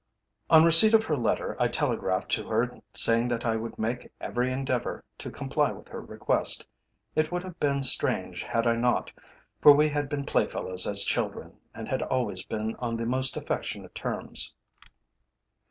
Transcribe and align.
On 0.49 0.63
receipt 0.63 0.95
of 0.95 1.03
her 1.05 1.15
letter 1.15 1.55
I 1.59 1.67
telegraphed 1.67 2.31
to 2.31 2.47
her 2.47 2.71
saying 2.91 3.27
that 3.27 3.45
I 3.45 3.55
would 3.55 3.77
make 3.77 4.11
every 4.19 4.51
endeavour 4.51 5.03
to 5.19 5.29
comply 5.29 5.71
with 5.73 5.89
her 5.89 6.01
request. 6.01 6.65
It 7.15 7.31
would 7.31 7.43
have 7.43 7.59
been 7.59 7.83
strange 7.83 8.41
had 8.41 8.65
I 8.65 8.75
not, 8.77 9.11
for 9.61 9.73
we 9.73 9.89
had 9.89 10.09
been 10.09 10.25
playfellows 10.25 10.87
as 10.87 11.03
children, 11.03 11.59
and 11.75 11.87
had 11.87 12.01
always 12.01 12.41
been 12.43 12.75
on 12.77 12.97
the 12.97 13.05
most 13.05 13.37
affectionate 13.37 13.93
terms." 13.93 14.55